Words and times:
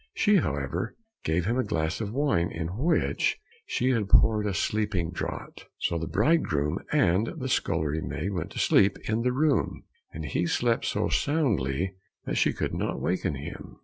She, 0.15 0.37
however, 0.37 0.95
gave 1.23 1.45
him 1.45 1.59
a 1.59 1.63
glass 1.63 2.01
of 2.01 2.11
wine 2.11 2.49
in 2.49 2.69
which 2.75 3.37
she 3.67 3.91
had 3.91 4.09
poured 4.09 4.47
a 4.47 4.53
sleeping 4.55 5.11
draught. 5.11 5.67
So 5.77 5.99
the 5.99 6.07
bridegroom 6.07 6.79
and 6.91 7.27
the 7.37 7.47
scullery 7.47 8.01
maid 8.01 8.31
went 8.31 8.49
to 8.53 8.57
sleep 8.57 8.97
in 9.07 9.21
the 9.21 9.31
room, 9.31 9.83
and 10.11 10.25
he 10.25 10.47
slept 10.47 10.85
so 10.85 11.09
soundly 11.09 11.97
that 12.25 12.37
she 12.37 12.51
could 12.51 12.73
not 12.73 12.99
waken 12.99 13.35
him. 13.35 13.77